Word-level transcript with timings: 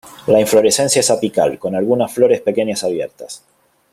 La 0.25 0.39
inflorescencia 0.39 1.01
es 1.01 1.11
apical, 1.11 1.59
con 1.59 1.75
algunas 1.75 2.11
flores 2.11 2.41
pequeñas 2.41 2.83
abiertas. 2.83 3.43